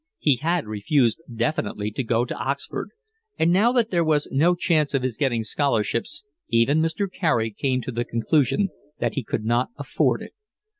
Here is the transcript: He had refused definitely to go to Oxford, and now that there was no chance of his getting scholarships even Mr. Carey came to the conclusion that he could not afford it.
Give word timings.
He 0.17 0.37
had 0.37 0.65
refused 0.65 1.21
definitely 1.31 1.91
to 1.91 2.03
go 2.03 2.25
to 2.25 2.33
Oxford, 2.33 2.89
and 3.37 3.51
now 3.53 3.71
that 3.73 3.91
there 3.91 4.03
was 4.03 4.27
no 4.31 4.55
chance 4.55 4.95
of 4.95 5.03
his 5.03 5.15
getting 5.15 5.43
scholarships 5.43 6.23
even 6.49 6.81
Mr. 6.81 7.05
Carey 7.07 7.51
came 7.51 7.81
to 7.83 7.91
the 7.91 8.03
conclusion 8.03 8.69
that 8.97 9.13
he 9.13 9.23
could 9.23 9.45
not 9.45 9.69
afford 9.77 10.23
it. 10.23 10.33